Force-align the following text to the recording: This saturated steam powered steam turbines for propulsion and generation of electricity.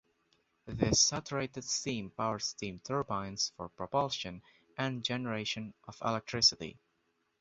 This 0.65 0.99
saturated 0.99 1.63
steam 1.63 2.09
powered 2.09 2.41
steam 2.41 2.79
turbines 2.83 3.51
for 3.55 3.69
propulsion 3.69 4.41
and 4.75 5.03
generation 5.03 5.75
of 5.87 6.01
electricity. 6.03 6.79